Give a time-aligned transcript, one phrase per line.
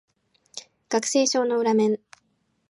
[0.89, 1.99] 学生証の裏面